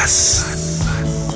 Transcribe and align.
Bass. 0.00 0.80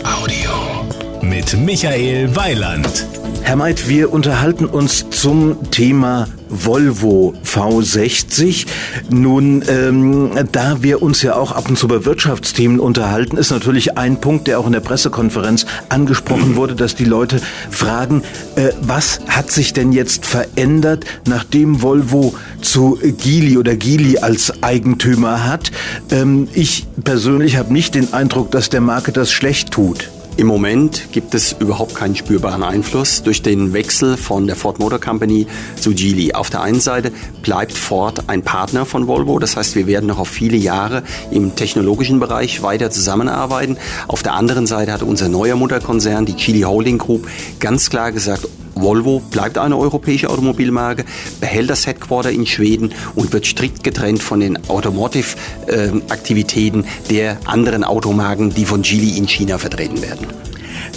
Audio. 0.04 0.86
Mit 1.20 1.54
Michael 1.54 2.34
Weiland. 2.34 3.06
Herr 3.44 3.56
Meid, 3.56 3.90
wir 3.90 4.10
unterhalten 4.10 4.64
uns 4.64 5.10
zum 5.10 5.70
Thema 5.70 6.28
Volvo 6.48 7.34
V60. 7.44 8.64
Nun, 9.10 9.62
ähm, 9.68 10.30
da 10.50 10.82
wir 10.82 11.02
uns 11.02 11.20
ja 11.20 11.36
auch 11.36 11.52
ab 11.52 11.68
und 11.68 11.78
zu 11.78 11.86
bei 11.86 12.06
Wirtschaftsthemen 12.06 12.80
unterhalten, 12.80 13.36
ist 13.36 13.50
natürlich 13.50 13.98
ein 13.98 14.18
Punkt, 14.18 14.48
der 14.48 14.58
auch 14.58 14.66
in 14.66 14.72
der 14.72 14.80
Pressekonferenz 14.80 15.66
angesprochen 15.90 16.56
wurde, 16.56 16.74
dass 16.74 16.94
die 16.94 17.04
Leute 17.04 17.38
fragen, 17.70 18.22
äh, 18.56 18.70
was 18.80 19.20
hat 19.28 19.52
sich 19.52 19.74
denn 19.74 19.92
jetzt 19.92 20.24
verändert, 20.24 21.04
nachdem 21.28 21.82
Volvo 21.82 22.34
zu 22.62 22.98
Gili 23.02 23.58
oder 23.58 23.76
Gili 23.76 24.16
als 24.16 24.62
Eigentümer 24.62 25.46
hat? 25.46 25.70
Ähm, 26.10 26.48
ich 26.54 26.86
persönlich 27.04 27.58
habe 27.58 27.74
nicht 27.74 27.94
den 27.94 28.14
Eindruck, 28.14 28.50
dass 28.52 28.70
der 28.70 28.80
Marke 28.80 29.12
das 29.12 29.30
schlecht 29.30 29.70
tut. 29.70 30.08
Im 30.36 30.48
Moment 30.48 31.12
gibt 31.12 31.32
es 31.34 31.52
überhaupt 31.60 31.94
keinen 31.94 32.16
spürbaren 32.16 32.64
Einfluss 32.64 33.22
durch 33.22 33.40
den 33.40 33.72
Wechsel 33.72 34.16
von 34.16 34.48
der 34.48 34.56
Ford 34.56 34.80
Motor 34.80 34.98
Company 34.98 35.46
zu 35.76 35.92
Geely. 35.94 36.34
Auf 36.34 36.50
der 36.50 36.60
einen 36.60 36.80
Seite 36.80 37.12
bleibt 37.42 37.72
Ford 37.72 38.28
ein 38.28 38.42
Partner 38.42 38.84
von 38.84 39.06
Volvo, 39.06 39.38
das 39.38 39.56
heißt, 39.56 39.76
wir 39.76 39.86
werden 39.86 40.06
noch 40.06 40.18
auf 40.18 40.28
viele 40.28 40.56
Jahre 40.56 41.04
im 41.30 41.54
technologischen 41.54 42.18
Bereich 42.18 42.62
weiter 42.62 42.90
zusammenarbeiten. 42.90 43.76
Auf 44.08 44.24
der 44.24 44.34
anderen 44.34 44.66
Seite 44.66 44.92
hat 44.92 45.04
unser 45.04 45.28
neuer 45.28 45.54
Mutterkonzern, 45.54 46.26
die 46.26 46.34
Geely 46.34 46.62
Holding 46.62 46.98
Group, 46.98 47.28
ganz 47.60 47.88
klar 47.88 48.10
gesagt, 48.10 48.48
Volvo 48.74 49.20
bleibt 49.20 49.58
eine 49.58 49.76
europäische 49.76 50.30
Automobilmarke, 50.30 51.04
behält 51.40 51.68
das 51.70 51.86
Headquarter 51.86 52.30
in 52.30 52.46
Schweden 52.46 52.92
und 53.14 53.32
wird 53.32 53.46
strikt 53.46 53.84
getrennt 53.84 54.20
von 54.22 54.40
den 54.40 54.68
Automotive-Aktivitäten 54.68 56.84
der 57.10 57.38
anderen 57.44 57.84
Automarken, 57.84 58.52
die 58.52 58.64
von 58.64 58.82
Geely 58.82 59.16
in 59.16 59.28
China 59.28 59.58
vertreten 59.58 60.02
werden. 60.02 60.26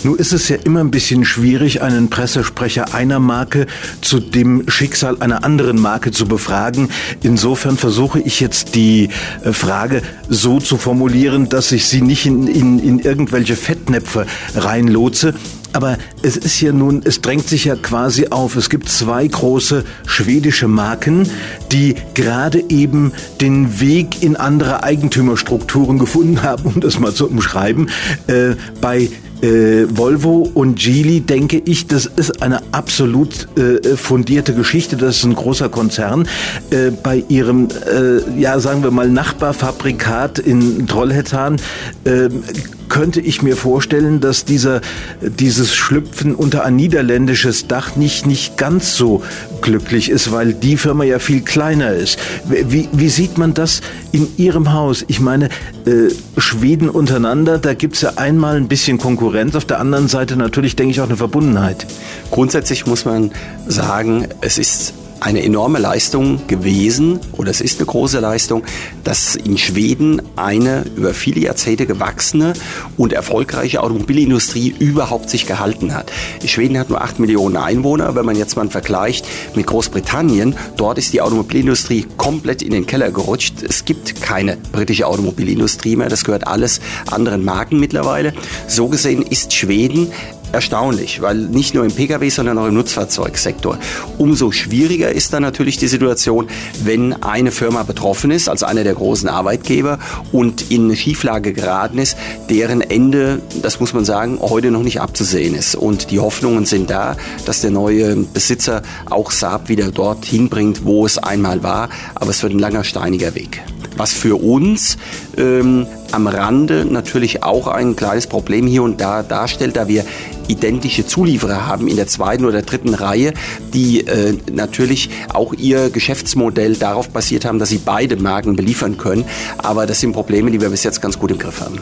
Nun 0.03 0.17
ist 0.17 0.31
es 0.31 0.49
ja 0.49 0.57
immer 0.63 0.81
ein 0.81 0.91
bisschen 0.91 1.25
schwierig, 1.25 1.81
einen 1.81 2.09
Pressesprecher 2.09 2.93
einer 2.93 3.19
Marke 3.19 3.67
zu 4.01 4.19
dem 4.19 4.69
Schicksal 4.69 5.21
einer 5.21 5.43
anderen 5.43 5.79
Marke 5.79 6.11
zu 6.11 6.27
befragen. 6.27 6.89
Insofern 7.23 7.77
versuche 7.77 8.19
ich 8.19 8.39
jetzt 8.39 8.75
die 8.75 9.09
äh, 9.43 9.53
Frage 9.53 10.01
so 10.29 10.59
zu 10.59 10.77
formulieren, 10.77 11.49
dass 11.49 11.71
ich 11.71 11.87
sie 11.87 12.01
nicht 12.01 12.25
in, 12.25 12.47
in, 12.47 12.79
in 12.79 12.99
irgendwelche 12.99 13.55
Fettnäpfe 13.55 14.27
reinlotse. 14.55 15.33
Aber 15.77 15.99
es 16.23 16.37
ist 16.37 16.59
ja 16.59 16.71
nun, 16.71 17.03
es 17.03 17.21
drängt 17.21 17.47
sich 17.47 17.65
ja 17.65 17.75
quasi 17.75 18.29
auf. 18.31 18.55
Es 18.55 18.71
gibt 18.71 18.89
zwei 18.89 19.27
große 19.27 19.83
schwedische 20.07 20.67
Marken, 20.67 21.29
die 21.71 21.93
gerade 22.15 22.63
eben 22.69 23.11
den 23.41 23.79
Weg 23.79 24.23
in 24.23 24.37
andere 24.37 24.81
Eigentümerstrukturen 24.81 25.99
gefunden 25.99 26.41
haben, 26.41 26.63
um 26.73 26.81
das 26.81 26.97
mal 26.99 27.13
zu 27.13 27.29
umschreiben. 27.29 27.91
Äh, 28.25 28.55
bei 28.81 29.09
äh, 29.43 29.85
Volvo 29.95 30.49
und 30.51 30.79
Geely 30.79 31.21
denke 31.21 31.61
ich, 31.63 31.85
das 31.85 32.07
ist 32.07 32.41
eine 32.41 32.61
absolut 32.71 33.47
äh, 33.55 33.95
fundierte 33.95 34.55
Geschichte. 34.55 34.97
Das 34.97 35.17
ist 35.17 35.25
ein 35.25 35.35
großer 35.35 35.69
Konzern. 35.69 36.27
Äh, 36.71 36.89
bei 36.89 37.23
ihrem, 37.29 37.67
äh, 37.67 38.39
ja, 38.39 38.59
sagen 38.59 38.81
wir 38.81 38.89
mal, 38.89 39.09
Nachbarfabrikat 39.09 40.39
in 40.39 40.87
Trollhättan 40.87 41.57
ähm, 42.05 42.41
könnte 42.89 43.21
ich 43.21 43.41
mir 43.41 43.55
vorstellen, 43.55 44.19
dass 44.19 44.45
dieser, 44.45 44.81
dieses 45.21 45.75
Schlüpfen 45.75 46.35
unter 46.35 46.63
ein 46.63 46.75
niederländisches 46.75 47.67
Dach 47.67 47.95
nicht, 47.95 48.25
nicht 48.25 48.57
ganz 48.57 48.95
so 48.95 49.23
glücklich 49.61 50.09
ist, 50.09 50.31
weil 50.31 50.53
die 50.53 50.77
Firma 50.77 51.03
ja 51.03 51.19
viel 51.19 51.41
kleiner 51.41 51.93
ist. 51.93 52.19
Wie, 52.45 52.89
wie 52.91 53.09
sieht 53.09 53.37
man 53.37 53.53
das 53.53 53.81
in 54.11 54.27
Ihrem 54.37 54.73
Haus? 54.73 55.03
Ich 55.07 55.19
meine, 55.19 55.49
äh, 55.85 56.09
Schweden 56.37 56.89
untereinander, 56.89 57.57
da 57.57 57.73
gibt 57.73 57.95
es 57.95 58.01
ja 58.01 58.13
einmal 58.15 58.57
ein 58.57 58.67
bisschen 58.67 58.97
Konkurrenz, 58.97 59.55
auf 59.55 59.65
der 59.65 59.79
anderen 59.79 60.07
Seite 60.07 60.37
natürlich, 60.37 60.75
denke 60.75 60.91
ich, 60.91 61.01
auch 61.01 61.07
eine 61.07 61.17
Verbundenheit. 61.17 61.87
Grundsätzlich 62.31 62.85
muss 62.85 63.05
man 63.05 63.31
sagen, 63.67 64.27
es 64.41 64.57
ist 64.57 64.93
eine 65.19 65.43
enorme 65.43 65.79
Leistung 65.79 66.47
gewesen, 66.47 67.19
oder 67.33 67.51
es 67.51 67.61
ist 67.61 67.79
eine 67.79 67.87
große 67.87 68.19
Leistung, 68.19 68.63
dass 69.03 69.35
in 69.35 69.57
Schweden 69.57 70.21
eine 70.35 70.85
über 70.95 71.13
viele 71.13 71.39
Jahrzehnte 71.41 71.85
gewachsene 71.85 72.53
und 72.97 73.13
erfolgreiche 73.13 73.81
Automobilindustrie 73.81 74.75
überhaupt 74.79 75.29
sich 75.29 75.45
gehalten 75.47 75.93
hat. 75.93 76.11
Schweden 76.45 76.77
hat 76.77 76.89
nur 76.89 77.01
8 77.01 77.19
Millionen 77.19 77.57
Einwohner. 77.57 78.15
Wenn 78.15 78.25
man 78.25 78.35
jetzt 78.35 78.55
mal 78.55 78.69
vergleicht 78.69 79.25
mit 79.55 79.67
Großbritannien, 79.67 80.55
dort 80.77 80.97
ist 80.97 81.13
die 81.13 81.21
Automobilindustrie 81.21 82.05
komplett 82.17 82.61
in 82.61 82.71
den 82.71 82.85
Keller 82.85 83.11
gerutscht. 83.11 83.63
Es 83.67 83.85
gibt 83.85 84.21
keine 84.21 84.57
britische 84.71 85.07
Automobilindustrie 85.07 85.95
mehr. 85.95 86.09
Das 86.09 86.23
gehört 86.23 86.47
alles 86.47 86.79
anderen 87.11 87.43
Marken 87.45 87.79
mittlerweile. 87.79 88.33
So 88.67 88.87
gesehen 88.87 89.21
ist 89.21 89.53
Schweden 89.53 90.11
erstaunlich, 90.51 91.21
weil 91.21 91.35
nicht 91.35 91.73
nur 91.73 91.83
im 91.83 91.91
Pkw, 91.91 92.29
sondern 92.29 92.57
auch 92.57 92.67
im 92.67 92.73
Nutzfahrzeugsektor. 92.73 93.77
Umso 94.17 94.51
schwieriger 94.51 95.11
ist 95.11 95.33
dann 95.33 95.43
natürlich 95.43 95.77
die 95.77 95.87
Situation, 95.87 96.47
wenn 96.83 97.21
eine 97.23 97.51
Firma 97.51 97.83
betroffen 97.83 98.31
ist, 98.31 98.49
als 98.49 98.63
einer 98.63 98.83
der 98.83 98.93
großen 98.93 99.29
Arbeitgeber 99.29 99.99
und 100.31 100.71
in 100.71 100.85
eine 100.85 100.95
Schieflage 100.95 101.53
geraten 101.53 101.97
ist, 101.97 102.17
deren 102.49 102.81
Ende, 102.81 103.41
das 103.61 103.79
muss 103.79 103.93
man 103.93 104.05
sagen, 104.05 104.39
heute 104.41 104.71
noch 104.71 104.83
nicht 104.83 105.01
abzusehen 105.01 105.55
ist. 105.55 105.75
Und 105.75 106.11
die 106.11 106.19
Hoffnungen 106.19 106.65
sind 106.65 106.89
da, 106.89 107.15
dass 107.45 107.61
der 107.61 107.71
neue 107.71 108.15
Besitzer 108.15 108.81
auch 109.09 109.31
Saab 109.31 109.69
wieder 109.69 109.91
dorthin 109.91 110.49
bringt, 110.49 110.85
wo 110.85 111.05
es 111.05 111.17
einmal 111.17 111.63
war. 111.63 111.89
Aber 112.15 112.31
es 112.31 112.41
wird 112.43 112.53
ein 112.53 112.59
langer, 112.59 112.83
steiniger 112.83 113.35
Weg 113.35 113.61
was 113.97 114.13
für 114.13 114.41
uns 114.41 114.97
ähm, 115.37 115.87
am 116.11 116.27
Rande 116.27 116.85
natürlich 116.85 117.43
auch 117.43 117.67
ein 117.67 117.95
kleines 117.95 118.27
Problem 118.27 118.67
hier 118.67 118.83
und 118.83 119.01
da 119.01 119.23
darstellt, 119.23 119.75
da 119.75 119.87
wir 119.87 120.05
identische 120.47 121.05
Zulieferer 121.05 121.67
haben 121.67 121.87
in 121.87 121.95
der 121.95 122.07
zweiten 122.07 122.45
oder 122.45 122.61
dritten 122.61 122.93
Reihe, 122.93 123.33
die 123.73 124.07
äh, 124.07 124.37
natürlich 124.51 125.09
auch 125.33 125.53
ihr 125.53 125.89
Geschäftsmodell 125.89 126.75
darauf 126.75 127.09
basiert 127.09 127.45
haben, 127.45 127.59
dass 127.59 127.69
sie 127.69 127.79
beide 127.83 128.15
Marken 128.15 128.55
beliefern 128.55 128.97
können. 128.97 129.25
Aber 129.57 129.85
das 129.85 129.99
sind 129.99 130.13
Probleme, 130.13 130.51
die 130.51 130.61
wir 130.61 130.69
bis 130.69 130.83
jetzt 130.83 131.01
ganz 131.01 131.19
gut 131.19 131.31
im 131.31 131.37
Griff 131.37 131.61
haben. 131.61 131.79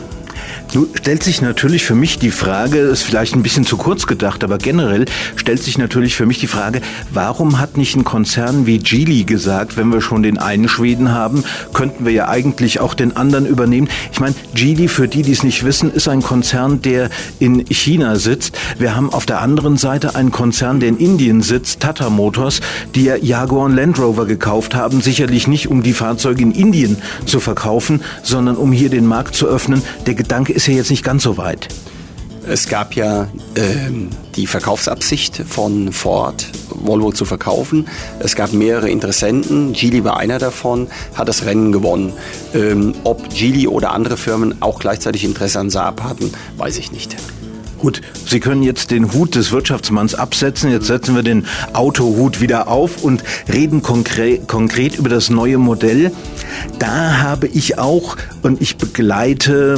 Nun 0.73 0.87
stellt 0.93 1.23
sich 1.23 1.41
natürlich 1.41 1.83
für 1.83 1.95
mich 1.95 2.19
die 2.19 2.31
Frage, 2.31 2.79
ist 2.79 3.03
vielleicht 3.03 3.35
ein 3.35 3.43
bisschen 3.43 3.65
zu 3.65 3.77
kurz 3.77 4.07
gedacht, 4.07 4.43
aber 4.43 4.57
generell 4.57 5.05
stellt 5.35 5.63
sich 5.63 5.77
natürlich 5.77 6.15
für 6.15 6.25
mich 6.25 6.39
die 6.39 6.47
Frage, 6.47 6.81
warum 7.11 7.59
hat 7.59 7.77
nicht 7.77 7.95
ein 7.95 8.03
Konzern 8.03 8.65
wie 8.65 8.79
Geely 8.79 9.23
gesagt, 9.23 9.77
wenn 9.77 9.89
wir 9.89 10.01
schon 10.01 10.23
den 10.23 10.37
einen 10.37 10.67
Schweden 10.67 11.11
haben, 11.11 11.43
könnten 11.73 12.05
wir 12.05 12.11
ja 12.11 12.27
eigentlich 12.27 12.79
auch 12.79 12.93
den 12.93 13.15
anderen 13.15 13.45
übernehmen. 13.45 13.87
Ich 14.11 14.19
meine, 14.19 14.35
Geely, 14.53 14.87
für 14.87 15.07
die, 15.07 15.21
die 15.21 15.31
es 15.31 15.43
nicht 15.43 15.63
wissen, 15.63 15.91
ist 15.91 16.07
ein 16.07 16.21
Konzern, 16.21 16.81
der 16.81 17.09
in 17.39 17.65
China 17.67 18.15
sitzt. 18.15 18.57
Wir 18.77 18.95
haben 18.95 19.13
auf 19.13 19.25
der 19.25 19.41
anderen 19.41 19.77
Seite 19.77 20.15
einen 20.15 20.31
Konzern, 20.31 20.79
der 20.79 20.89
in 20.89 20.97
Indien 20.97 21.41
sitzt, 21.41 21.79
Tata 21.79 22.09
Motors, 22.09 22.59
die 22.95 23.05
ja 23.05 23.15
Jaguar 23.15 23.65
und 23.65 23.75
Land 23.75 23.99
Rover 23.99 24.25
gekauft 24.25 24.75
haben, 24.75 25.01
sicherlich 25.01 25.47
nicht 25.47 25.67
um 25.67 25.83
die 25.83 25.93
Fahrzeuge 25.93 26.41
in 26.41 26.51
Indien 26.51 26.97
zu 27.25 27.39
verkaufen, 27.39 28.01
sondern 28.23 28.55
um 28.55 28.71
hier 28.71 28.89
den 28.89 29.05
Markt 29.05 29.35
zu 29.35 29.47
öffnen. 29.47 29.81
Der 30.05 30.15
Gedanke 30.15 30.53
ist 30.55 30.67
ja 30.67 30.73
jetzt 30.73 30.89
nicht 30.89 31.03
ganz 31.03 31.23
so 31.23 31.37
weit. 31.37 31.67
Es 32.47 32.69
gab 32.69 32.93
ja 32.93 33.27
ähm, 33.55 34.09
die 34.35 34.45
Verkaufsabsicht 34.45 35.43
von 35.47 35.91
Ford, 35.91 36.47
Volvo 36.69 37.11
zu 37.11 37.25
verkaufen. 37.25 37.87
Es 38.19 38.35
gab 38.35 38.53
mehrere 38.53 38.89
Interessenten. 38.89 39.73
Geely 39.73 40.03
war 40.03 40.17
einer 40.17 40.37
davon, 40.37 40.87
hat 41.15 41.27
das 41.27 41.45
Rennen 41.45 41.71
gewonnen. 41.71 42.13
Ähm, 42.53 42.93
ob 43.03 43.29
Geely 43.29 43.67
oder 43.67 43.91
andere 43.91 44.15
Firmen 44.15 44.61
auch 44.61 44.79
gleichzeitig 44.79 45.23
Interesse 45.23 45.59
an 45.59 45.69
Saab 45.71 46.03
hatten, 46.03 46.31
weiß 46.57 46.77
ich 46.77 46.91
nicht. 46.91 47.15
Gut, 47.85 48.01
Sie 48.25 48.39
können 48.39 48.63
jetzt 48.63 48.89
den 48.89 49.13
Hut 49.13 49.35
des 49.35 49.51
Wirtschaftsmanns 49.51 50.15
absetzen. 50.15 50.71
Jetzt 50.71 50.87
setzen 50.87 51.13
wir 51.13 51.21
den 51.21 51.45
Autohut 51.73 52.41
wieder 52.41 52.67
auf 52.67 53.03
und 53.03 53.23
reden 53.47 53.83
konkret, 53.83 54.47
konkret 54.47 54.95
über 54.95 55.07
das 55.07 55.29
neue 55.29 55.59
Modell. 55.59 56.11
Da 56.79 57.19
habe 57.21 57.45
ich 57.45 57.77
auch, 57.77 58.17
und 58.41 58.59
ich 58.59 58.77
begleite, 58.77 59.77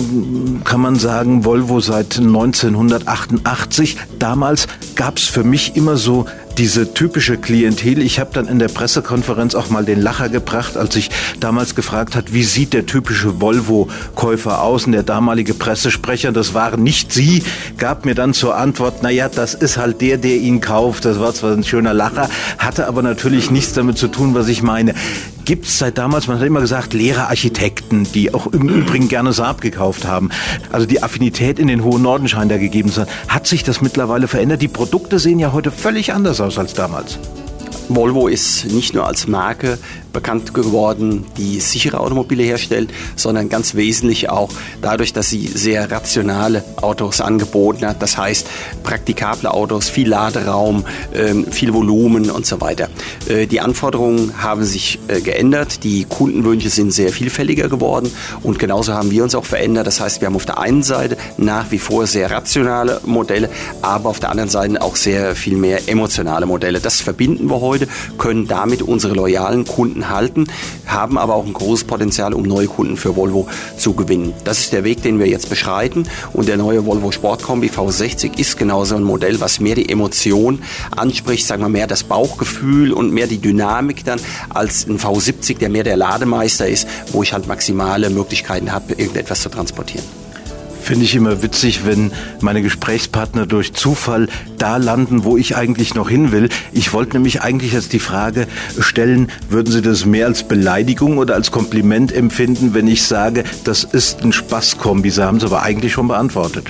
kann 0.64 0.80
man 0.80 0.96
sagen, 0.96 1.44
Volvo 1.44 1.82
seit 1.82 2.18
1988. 2.18 3.98
Damals 4.20 4.70
gab 4.96 5.18
es 5.18 5.26
für 5.26 5.44
mich 5.44 5.76
immer 5.76 5.98
so 5.98 6.28
diese 6.58 6.94
typische 6.94 7.38
Klientel. 7.38 8.02
Ich 8.02 8.20
habe 8.20 8.32
dann 8.34 8.48
in 8.48 8.60
der 8.60 8.68
Pressekonferenz 8.68 9.56
auch 9.56 9.70
mal 9.70 9.86
den 9.86 10.02
Lacher 10.02 10.30
gebracht, 10.30 10.78
als 10.78 10.96
ich 10.96 11.10
damals 11.40 11.76
gefragt 11.76 12.16
hat, 12.16 12.34
wie 12.34 12.44
sieht 12.44 12.74
der 12.74 12.86
typische 12.86 13.40
Volvo-Käufer 13.40 14.62
aus? 14.62 14.86
Und 14.86 14.94
der 14.94 15.04
damalige 15.04 15.54
Pressesprecher, 15.54 16.32
das 16.32 16.54
waren 16.54 16.84
nicht 16.84 17.14
Sie, 17.14 17.44
gab 17.78 18.06
mir 18.06 18.16
dann 18.16 18.34
zur 18.34 18.56
Antwort, 18.56 19.04
naja, 19.04 19.30
das 19.30 19.54
ist 19.54 19.78
halt 19.78 20.02
der, 20.02 20.18
der 20.18 20.38
ihn 20.38 20.62
kauft. 20.62 21.06
Das 21.06 21.20
war 21.20 21.34
zwar 21.34 21.54
ein 21.54 21.64
schöner 21.64 21.94
Lacher, 21.94 22.30
hatte 22.58 22.88
aber 22.88 23.04
natürlich 23.04 23.52
nichts 23.52 23.74
damit 23.74 23.98
zu 23.98 24.08
tun, 24.08 24.34
was 24.34 24.48
ich 24.48 24.64
meine 24.64 24.96
gibt 25.48 25.66
es 25.66 25.80
seit 25.80 25.98
damals, 25.98 26.28
man 26.28 26.40
hat 26.40 26.46
immer 26.46 26.60
gesagt, 26.60 26.94
Lehrer 26.94 27.30
Architekten, 27.30 28.04
die 28.04 28.34
auch 28.34 28.48
im 28.48 28.68
Übrigen 28.68 29.08
gerne 29.08 29.32
Saab 29.32 29.62
gekauft 29.62 30.06
haben. 30.06 30.30
Also 30.74 30.86
die 30.86 31.02
Affinität 31.02 31.58
in 31.58 31.68
den 31.68 31.86
hohen 31.86 32.02
Norden 32.02 32.28
scheint 32.28 32.52
da 32.52 32.58
gegeben 32.58 32.90
zu 32.90 32.96
sein. 32.96 33.08
Hat 33.30 33.48
sich 33.48 33.64
das 33.64 33.82
mittlerweile 33.82 34.28
verändert? 34.28 34.62
Die 34.62 34.68
Produkte 34.68 35.20
sehen 35.20 35.40
ja 35.40 35.54
heute 35.54 35.72
völlig 35.72 36.14
anders 36.14 36.42
aus 36.42 36.60
als 36.60 36.74
damals. 36.74 37.18
Volvo 37.90 38.28
ist 38.28 38.66
nicht 38.66 38.94
nur 38.94 39.08
als 39.08 39.28
Marke 39.28 39.78
bekannt 40.18 40.56
geworden, 40.56 41.26
die 41.38 41.60
sichere 41.60 42.00
Automobile 42.00 42.42
herstellt, 42.42 42.90
sondern 43.16 43.50
ganz 43.50 43.76
wesentlich 43.76 44.32
auch 44.32 44.50
dadurch, 44.82 45.14
dass 45.14 45.30
sie 45.30 45.46
sehr 45.48 45.92
rationale 45.92 46.64
Autos 46.82 47.22
angeboten 47.22 47.86
hat. 47.86 48.02
Das 48.02 48.18
heißt, 48.18 48.48
praktikable 48.82 49.54
Autos, 49.54 49.90
viel 49.90 50.10
Laderaum, 50.10 50.86
ähm, 51.14 51.46
viel 51.52 51.72
Volumen 51.72 52.32
und 52.32 52.48
so 52.48 52.60
weiter. 52.62 52.90
Äh, 53.30 53.46
die 53.46 53.60
Anforderungen 53.60 54.42
haben 54.42 54.66
sich 54.66 54.98
äh, 55.08 55.22
geändert, 55.22 55.84
die 55.84 56.06
Kundenwünsche 56.06 56.72
sind 56.72 56.92
sehr 56.92 57.12
vielfältiger 57.12 57.70
geworden 57.70 58.12
und 58.42 58.58
genauso 58.58 58.96
haben 58.96 59.12
wir 59.12 59.24
uns 59.24 59.36
auch 59.36 59.46
verändert. 59.46 59.86
Das 59.86 60.00
heißt, 60.00 60.20
wir 60.22 60.28
haben 60.28 60.36
auf 60.36 60.48
der 60.48 60.58
einen 60.60 60.82
Seite 60.82 61.16
nach 61.38 61.70
wie 61.70 61.80
vor 61.80 62.08
sehr 62.08 62.32
rationale 62.32 63.02
Modelle, 63.06 63.50
aber 63.84 64.10
auf 64.10 64.20
der 64.20 64.32
anderen 64.32 64.50
Seite 64.50 64.82
auch 64.82 64.96
sehr 64.96 65.36
viel 65.36 65.58
mehr 65.58 65.88
emotionale 65.88 66.48
Modelle. 66.48 66.80
Das 66.80 67.02
verbinden 67.02 67.52
wir 67.52 67.62
heute, 67.62 67.67
können 68.18 68.48
damit 68.48 68.82
unsere 68.82 69.14
loyalen 69.14 69.66
Kunden 69.66 70.10
halten, 70.10 70.48
haben 70.86 71.18
aber 71.18 71.36
auch 71.36 71.46
ein 71.46 71.54
großes 71.54 71.86
Potenzial, 71.86 72.34
um 72.34 72.44
neue 72.44 72.68
Kunden 72.68 72.98
für 72.98 73.16
Volvo 73.16 73.48
zu 73.78 73.94
gewinnen. 73.94 74.34
Das 74.44 74.60
ist 74.60 74.74
der 74.74 74.84
Weg, 74.84 75.02
den 75.02 75.20
wir 75.20 75.28
jetzt 75.28 75.50
beschreiten 75.50 76.08
und 76.34 76.48
der 76.48 76.58
neue 76.58 76.86
Volvo 76.86 77.12
Sportkombi 77.12 77.68
V60 77.68 78.40
ist 78.40 78.58
genauso 78.58 78.96
ein 78.96 79.04
Modell, 79.04 79.40
was 79.40 79.60
mehr 79.60 79.76
die 79.76 79.90
Emotion 79.90 80.60
anspricht, 80.96 81.46
sagen 81.46 81.62
wir 81.64 81.70
mehr 81.70 81.88
das 81.88 82.04
Bauchgefühl 82.04 82.92
und 82.94 83.12
mehr 83.12 83.28
die 83.28 83.40
Dynamik 83.40 84.04
dann 84.06 84.20
als 84.50 84.88
ein 84.88 85.00
V70, 85.00 85.58
der 85.58 85.70
mehr 85.70 85.84
der 85.84 85.98
Lademeister 85.98 86.68
ist, 86.68 86.88
wo 87.12 87.24
ich 87.24 87.34
halt 87.34 87.48
maximale 87.48 88.10
Möglichkeiten 88.10 88.72
habe, 88.72 88.94
irgendetwas 88.94 89.42
zu 89.42 89.50
transportieren. 89.50 90.27
Finde 90.88 91.04
ich 91.04 91.16
immer 91.16 91.44
witzig, 91.44 91.86
wenn 91.86 92.14
meine 92.40 92.62
Gesprächspartner 92.62 93.46
durch 93.46 93.74
Zufall 93.74 94.30
da 94.58 94.78
landen, 94.78 95.26
wo 95.26 95.36
ich 95.36 95.58
eigentlich 95.58 95.96
noch 95.96 96.10
hin 96.10 96.32
will. 96.32 96.48
Ich 96.72 96.94
wollte 96.94 97.18
nämlich 97.18 97.42
eigentlich 97.42 97.74
jetzt 97.74 97.92
die 97.92 98.00
Frage 98.00 98.48
stellen, 98.80 99.30
würden 99.50 99.70
Sie 99.70 99.82
das 99.82 100.06
mehr 100.06 100.28
als 100.28 100.48
Beleidigung 100.48 101.18
oder 101.18 101.36
als 101.36 101.52
Kompliment 101.52 102.14
empfinden, 102.14 102.74
wenn 102.74 102.88
ich 102.88 103.04
sage, 103.04 103.44
das 103.66 103.84
ist 103.84 104.22
ein 104.24 104.32
Spaßkombi? 104.32 105.10
Sie 105.10 105.26
haben 105.26 105.40
es 105.40 105.44
aber 105.44 105.62
eigentlich 105.62 105.92
schon 105.92 106.08
beantwortet. 106.08 106.68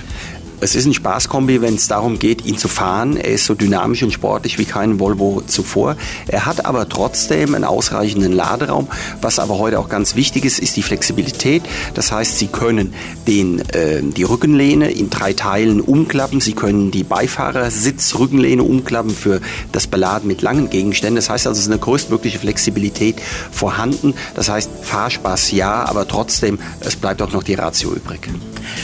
Es 0.60 0.74
ist 0.74 0.88
ein 0.88 0.94
Spaßkombi, 0.94 1.62
wenn 1.62 1.76
es 1.76 1.88
darum 1.88 2.18
geht, 2.18 2.44
ihn 2.44 2.58
zu 2.58 2.68
fahren. 2.68 3.16
Er 3.16 3.34
ist 3.34 3.46
so 3.46 3.54
dynamisch 3.54 4.02
und 4.02 4.12
sportlich 4.12 4.58
wie 4.58 4.66
kein 4.66 5.00
Volvo 5.00 5.44
zuvor. 5.46 5.96
Er 6.28 6.48
hat 6.48 6.66
aber 6.66 6.90
trotzdem 6.90 7.54
einen 7.54 7.64
ausreichenden 7.64 8.34
Laderaum. 8.34 8.88
Was 9.22 9.38
aber 9.38 9.60
heute 9.60 9.78
auch 9.78 9.88
ganz 9.88 10.16
wichtig 10.16 10.46
ist, 10.46 10.58
ist 10.58 10.76
die 10.76 10.82
Flexibilität. 10.82 11.62
Das 11.94 12.12
heißt, 12.12 12.40
Sie 12.40 12.48
können 12.48 12.96
den, 13.28 13.60
äh, 13.70 14.02
die 14.02 14.24
Rückenlehne 14.24 14.90
in 14.90 15.12
drei 15.12 15.34
Teilen 15.34 15.80
umklappen. 15.80 16.42
Sie 16.42 16.54
können 16.54 16.90
die 16.90 17.04
Beifahrersitzrückenlehne 17.04 18.64
umklappen 18.64 19.12
für 19.12 19.42
das 19.72 19.86
Beladen 19.86 20.28
mit 20.28 20.42
langen 20.42 20.72
Gegenständen. 20.72 21.18
Das 21.18 21.30
heißt 21.30 21.46
also, 21.46 21.60
es 21.60 21.66
ist 21.66 21.72
eine 21.72 21.80
größtmögliche 21.80 22.40
Flexibilität 22.40 23.18
vorhanden. 23.52 24.16
Das 24.34 24.50
heißt, 24.50 24.72
Fahrspaß 24.82 25.52
ja, 25.52 25.86
aber 25.86 26.08
trotzdem, 26.08 26.58
es 26.80 26.96
bleibt 26.96 27.22
auch 27.22 27.32
noch 27.32 27.44
die 27.44 27.54
Ratio 27.54 27.94
übrig. 27.94 28.28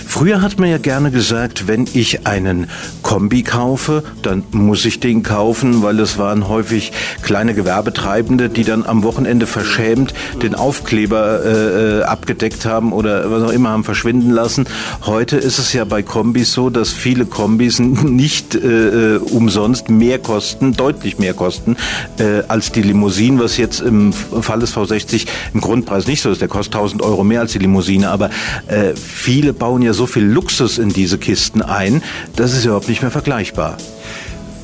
Früher 0.05 0.41
hat 0.41 0.59
man 0.59 0.69
ja 0.69 0.77
gerne 0.77 1.11
gesagt, 1.11 1.62
wenn 1.67 1.87
ich 1.93 2.25
einen 2.25 2.67
Kombi 3.01 3.43
kaufe, 3.43 4.03
dann 4.21 4.43
muss 4.51 4.85
ich 4.85 4.99
den 4.99 5.23
kaufen, 5.23 5.83
weil 5.83 5.99
es 5.99 6.17
waren 6.17 6.47
häufig 6.47 6.91
kleine 7.21 7.53
Gewerbetreibende, 7.53 8.49
die 8.49 8.63
dann 8.63 8.85
am 8.85 9.03
Wochenende 9.03 9.47
verschämt 9.47 10.13
den 10.41 10.55
Aufkleber 10.55 11.43
äh, 11.43 11.99
äh 11.99 12.03
abgedeckt 12.03 12.65
haben 12.65 12.93
oder 12.93 13.31
was 13.31 13.43
auch 13.43 13.51
immer 13.51 13.69
haben 13.69 13.83
verschwinden 13.83 14.31
lassen. 14.31 14.65
Heute 15.05 15.37
ist 15.37 15.59
es 15.59 15.73
ja 15.73 15.85
bei 15.85 16.03
Kombis 16.03 16.53
so, 16.53 16.69
dass 16.69 16.91
viele 16.91 17.25
Kombis 17.25 17.79
nicht 17.79 18.55
äh, 18.55 19.15
äh, 19.15 19.17
umsonst 19.17 19.89
mehr 19.89 20.19
kosten, 20.19 20.73
deutlich 20.73 21.19
mehr 21.19 21.33
kosten 21.33 21.77
äh, 22.17 22.43
als 22.47 22.71
die 22.71 22.81
Limousinen, 22.81 23.39
was 23.39 23.57
jetzt 23.57 23.81
im 23.81 24.13
Fall 24.13 24.59
des 24.59 24.75
V60 24.75 25.27
im 25.53 25.61
Grundpreis 25.61 26.07
nicht 26.07 26.21
so 26.21 26.29
ist. 26.29 26.41
Der 26.41 26.47
kostet 26.47 26.75
1000 26.75 27.01
Euro 27.01 27.23
mehr 27.23 27.41
als 27.41 27.53
die 27.53 27.59
Limousine, 27.59 28.09
aber 28.09 28.29
äh, 28.67 28.95
viele 28.95 29.53
bauen 29.53 29.81
ja 29.81 29.93
so 29.93 30.05
viel 30.05 30.23
Luxus 30.23 30.77
in 30.77 30.89
diese 30.89 31.17
Kisten 31.17 31.52
ein, 31.61 32.01
das 32.35 32.53
ist 32.53 32.65
überhaupt 32.65 32.89
nicht 32.89 33.01
mehr 33.01 33.11
vergleichbar. 33.11 33.77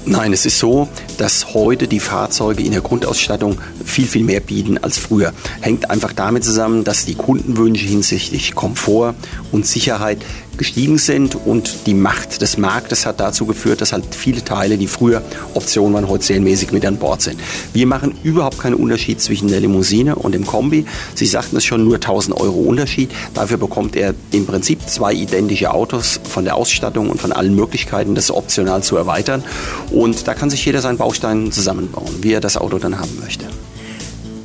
Nein, 0.06 0.34
es 0.34 0.46
ist 0.46 0.58
so, 0.58 0.88
dass 1.18 1.54
heute 1.54 1.88
die 1.88 2.00
Fahrzeuge 2.00 2.64
in 2.64 2.72
der 2.72 2.82
Grundausstattung 2.82 3.60
viel, 3.86 4.08
viel 4.08 4.24
mehr 4.24 4.40
bieten 4.40 4.78
als 4.78 4.98
früher. 4.98 5.34
Hängt 5.62 5.92
einfach 5.92 6.14
damit 6.14 6.44
zusammen, 6.44 6.84
dass 6.84 7.06
die 7.06 7.16
Kundenwünsche 7.16 7.86
hinsichtlich 7.86 8.56
Komfort 8.56 9.14
und 9.52 9.68
Sicherheit 9.68 10.20
gestiegen 10.60 11.00
sind 11.00 11.36
und 11.36 11.88
die 11.88 11.96
Macht 11.96 12.42
des 12.42 12.58
Marktes 12.58 13.08
hat 13.08 13.20
dazu 13.20 13.48
geführt, 13.48 13.82
dass 13.82 13.94
halt 13.94 14.14
viele 14.14 14.44
Teile, 14.44 14.78
die 14.78 14.88
früher 14.88 15.24
Optionen 15.56 15.94
waren, 15.94 16.08
heute 16.08 16.26
serienmäßig 16.26 16.72
mit 16.72 16.86
an 16.86 16.98
Bord 16.98 17.24
sind. 17.24 17.40
Wir 17.74 17.88
machen 17.88 18.14
überhaupt 18.22 18.60
keinen 18.60 18.76
Unterschied 18.76 19.22
zwischen 19.22 19.48
der 19.48 19.62
Limousine 19.62 20.16
und 20.16 20.34
dem 20.34 20.46
Kombi. 20.46 20.86
Sie 21.16 21.26
sagten 21.26 21.58
es 21.58 21.66
schon, 21.66 21.84
nur 21.84 21.96
1000 21.96 22.40
Euro 22.40 22.60
Unterschied. 22.60 23.10
Dafür 23.34 23.58
bekommt 23.58 23.96
er 23.96 24.14
im 24.32 24.46
Prinzip 24.46 24.88
zwei 24.88 25.14
identische 25.14 25.74
Autos 25.74 26.20
von 26.30 26.44
der 26.44 26.56
Ausstattung 26.56 27.10
und 27.10 27.20
von 27.20 27.32
allen 27.32 27.56
Möglichkeiten, 27.56 28.14
das 28.14 28.30
optional 28.30 28.84
zu 28.84 28.98
erweitern. 28.98 29.44
Und 29.92 30.28
da 30.28 30.34
kann 30.34 30.50
sich 30.50 30.64
jeder 30.66 30.82
seinen 30.82 30.98
Baustein 30.98 31.52
zusammenbauen, 31.52 32.22
wie 32.22 32.34
er 32.34 32.42
das 32.42 32.58
Auto 32.58 32.78
dann 32.78 33.00
haben 33.00 33.18
möchte. 33.22 33.46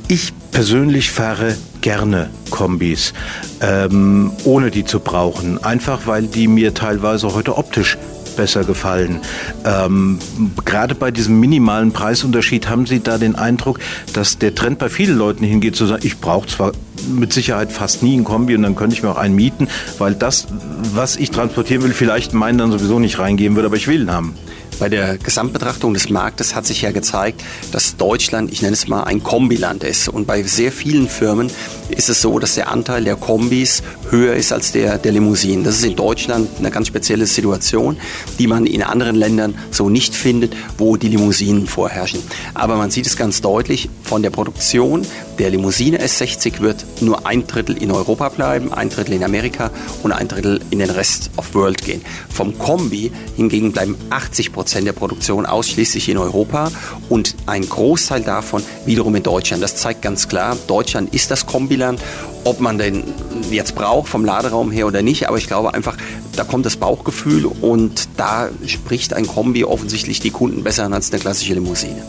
Ich 0.07 0.31
persönlich 0.51 1.11
fahre 1.11 1.55
gerne 1.81 2.29
Kombis, 2.49 3.13
ähm, 3.61 4.31
ohne 4.43 4.71
die 4.71 4.85
zu 4.85 4.99
brauchen. 4.99 5.63
Einfach 5.63 6.07
weil 6.07 6.23
die 6.23 6.47
mir 6.47 6.73
teilweise 6.73 7.33
heute 7.33 7.57
optisch 7.57 7.97
besser 8.35 8.63
gefallen. 8.63 9.19
Ähm, 9.65 10.19
gerade 10.65 10.95
bei 10.95 11.11
diesem 11.11 11.39
minimalen 11.39 11.91
Preisunterschied 11.91 12.69
haben 12.69 12.85
Sie 12.85 13.01
da 13.01 13.17
den 13.17 13.35
Eindruck, 13.35 13.79
dass 14.13 14.37
der 14.37 14.53
Trend 14.55 14.79
bei 14.79 14.89
vielen 14.89 15.17
Leuten 15.17 15.43
hingeht, 15.43 15.75
zu 15.75 15.85
sagen, 15.85 16.05
ich 16.05 16.19
brauche 16.19 16.47
zwar 16.47 16.71
mit 17.07 17.33
Sicherheit 17.33 17.71
fast 17.71 18.03
nie 18.03 18.17
ein 18.17 18.23
Kombi 18.23 18.55
und 18.55 18.63
dann 18.63 18.75
könnte 18.75 18.95
ich 18.95 19.03
mir 19.03 19.11
auch 19.11 19.17
einen 19.17 19.35
mieten, 19.35 19.67
weil 19.97 20.15
das, 20.15 20.47
was 20.93 21.15
ich 21.17 21.31
transportieren 21.31 21.83
will, 21.83 21.93
vielleicht 21.93 22.33
meinen 22.33 22.57
dann 22.57 22.71
sowieso 22.71 22.99
nicht 22.99 23.19
reingeben 23.19 23.55
würde, 23.55 23.67
aber 23.67 23.77
ich 23.77 23.87
will 23.87 24.01
ihn 24.01 24.11
haben. 24.11 24.35
Bei 24.79 24.89
der 24.89 25.17
Gesamtbetrachtung 25.17 25.93
des 25.93 26.09
Marktes 26.09 26.53
hat 26.53 26.65
sich 26.65 26.81
ja 26.81 26.91
gezeigt, 26.91 27.41
dass 27.71 27.95
Deutschland, 27.95 28.51
ich 28.51 28.61
nenne 28.61 28.73
es 28.73 28.87
mal, 28.87 29.03
ein 29.03 29.23
Kombiland 29.23 29.83
ist. 29.83 30.09
Und 30.09 30.27
bei 30.27 30.43
sehr 30.43 30.71
vielen 30.71 31.07
Firmen 31.07 31.49
ist 31.89 32.09
es 32.09 32.21
so, 32.21 32.39
dass 32.39 32.55
der 32.55 32.69
Anteil 32.69 33.05
der 33.05 33.15
Kombis 33.15 33.83
höher 34.09 34.35
ist 34.35 34.51
als 34.51 34.73
der 34.73 34.97
der 34.97 35.11
Limousinen. 35.13 35.63
Das 35.63 35.75
ist 35.75 35.85
in 35.85 35.95
Deutschland 35.95 36.49
eine 36.59 36.71
ganz 36.71 36.87
spezielle 36.87 37.25
Situation, 37.25 37.97
die 38.37 38.47
man 38.47 38.65
in 38.65 38.83
anderen 38.83 39.15
Ländern 39.15 39.55
so 39.71 39.89
nicht 39.89 40.13
findet, 40.13 40.55
wo 40.77 40.97
die 40.97 41.07
Limousinen 41.07 41.67
vorherrschen. 41.67 42.21
Aber 42.53 42.75
man 42.75 42.91
sieht 42.91 43.07
es 43.07 43.15
ganz 43.15 43.41
deutlich, 43.41 43.89
von 44.03 44.23
der 44.23 44.29
Produktion 44.29 45.05
der 45.39 45.49
Limousine 45.49 46.01
S60 46.01 46.61
wird 46.61 46.85
nur 47.01 47.25
ein 47.25 47.45
Drittel 47.45 47.81
in 47.81 47.91
Europa 47.91 48.29
bleiben, 48.29 48.71
ein 48.71 48.89
Drittel 48.89 49.15
in 49.15 49.23
Amerika 49.23 49.69
und 50.03 50.11
ein 50.11 50.27
Drittel 50.27 50.61
in 50.69 50.79
den 50.79 50.89
Rest 50.89 51.29
of 51.37 51.53
World 51.53 51.83
gehen. 51.83 52.01
Vom 52.29 52.57
Kombi 52.57 53.11
hingegen 53.35 53.71
bleiben 53.71 53.97
80 54.09 54.53
Prozent 54.53 54.87
der 54.87 54.93
Produktion 54.93 55.45
ausschließlich 55.45 56.09
in 56.09 56.17
Europa 56.17 56.71
und 57.09 57.35
ein 57.47 57.67
Großteil 57.67 58.21
davon 58.21 58.63
wiederum 58.85 59.15
in 59.15 59.23
Deutschland. 59.23 59.61
Das 59.61 59.75
zeigt 59.75 60.01
ganz 60.01 60.27
klar, 60.27 60.57
Deutschland 60.67 61.13
ist 61.13 61.31
das 61.31 61.45
Kombiland, 61.45 61.99
ob 62.45 62.59
man 62.61 62.77
den 62.77 63.03
jetzt 63.51 63.75
braucht 63.75 64.07
vom 64.07 64.23
Laderaum 64.23 64.71
her 64.71 64.87
oder 64.87 65.01
nicht, 65.01 65.27
aber 65.27 65.37
ich 65.37 65.47
glaube 65.47 65.73
einfach, 65.73 65.97
da 66.35 66.43
kommt 66.43 66.65
das 66.65 66.77
Bauchgefühl 66.77 67.45
und 67.45 68.07
da 68.17 68.49
spricht 68.67 69.13
ein 69.13 69.27
Kombi 69.27 69.65
offensichtlich 69.65 70.19
die 70.19 70.31
Kunden 70.31 70.63
besser 70.63 70.85
an 70.85 70.93
als 70.93 71.11
eine 71.11 71.19
klassische 71.19 71.55
Limousine. 71.55 72.03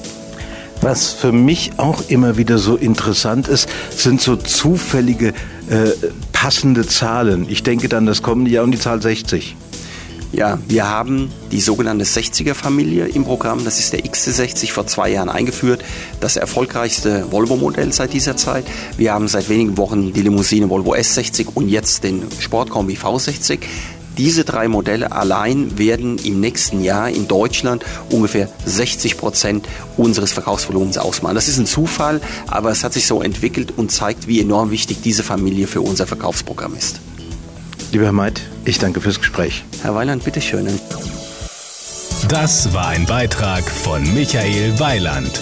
Was 0.87 1.11
für 1.11 1.33
mich 1.33 1.73
auch 1.79 2.05
immer 2.11 2.37
wieder 2.37 2.59
so 2.59 2.77
interessant 2.77 3.49
ist, 3.49 3.69
sind 3.91 4.21
so 4.21 4.37
zufällige 4.37 5.31
äh, 5.69 5.91
passende 6.31 6.87
Zahlen. 6.87 7.47
Ich 7.49 7.65
denke 7.65 7.89
dann 7.89 8.07
das 8.07 8.23
kommende 8.23 8.53
Jahr 8.53 8.63
um 8.63 8.71
die 8.71 8.79
Zahl 8.79 9.03
60. 9.03 9.57
Ja, 10.31 10.61
wir 10.69 10.89
haben 10.89 11.33
die 11.51 11.61
sogenannte 11.61 12.05
60er-Familie 12.05 13.07
im 13.07 13.25
Programm. 13.25 13.65
Das 13.65 13.81
ist 13.81 13.95
der 13.95 14.05
XC60 14.05 14.71
vor 14.71 14.87
zwei 14.87 15.11
Jahren 15.11 15.29
eingeführt. 15.29 15.83
Das 16.21 16.37
erfolgreichste 16.37 17.33
Volvo-Modell 17.33 17.93
seit 17.93 18.13
dieser 18.13 18.37
Zeit. 18.37 18.65
Wir 18.97 19.13
haben 19.13 19.27
seit 19.27 19.49
wenigen 19.49 19.77
Wochen 19.79 20.13
die 20.13 20.23
Limousine 20.23 20.71
Volvo 20.71 20.95
S60 20.95 21.49
und 21.55 21.69
jetzt 21.69 22.05
den 22.05 22.23
Sportkombi 22.39 22.95
V60. 22.95 23.59
Diese 24.19 24.45
drei 24.45 24.69
Modelle 24.69 25.13
allein 25.13 25.79
werden 25.79 26.19
im 26.19 26.41
nächsten 26.41 26.83
Jahr 26.83 27.11
in 27.11 27.29
Deutschland 27.29 27.85
ungefähr 28.11 28.49
60 28.65 29.19
Prozent 29.19 29.69
unseres 29.97 30.33
Verkaufsvolumens 30.33 30.97
ausmachen. 30.97 31.35
Das 31.35 31.49
ist 31.49 31.59
ein 31.59 31.67
Zufall, 31.67 32.21
aber 32.47 32.71
es 32.71 32.83
hat 32.83 32.95
sich 32.95 33.07
so 33.07 33.21
entwickelt 33.21 33.75
und 33.77 33.93
zeigt, 33.93 34.27
wie 34.27 34.41
enorm 34.41 34.71
wichtig 34.71 35.03
diese 35.03 35.23
Familie 35.23 35.67
für 35.67 35.83
unser 35.83 36.07
Verkaufsprogramm 36.07 36.75
ist. 36.75 37.01
Lieber 37.93 38.07
Herr 38.07 38.13
Meid, 38.13 38.43
ich 38.65 38.79
danke 38.79 39.01
fürs 39.01 39.19
Gespräch. 39.19 39.65
Herr 39.83 39.95
Weiland, 39.95 40.25
bitteschön. 40.25 40.67
Das 42.29 42.73
war 42.73 42.89
ein 42.89 43.07
Beitrag 43.07 43.63
von 43.65 44.03
Michael 44.15 44.81
Weiland. 44.81 45.41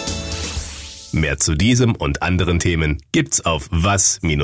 Mehr 1.13 1.39
zu 1.39 1.55
diesem 1.55 1.95
und 1.95 2.23
anderen 2.23 2.59
Themen 2.59 3.01
gibt's 3.13 3.41
auf 3.45 3.69
was-audio.de. 3.71 4.35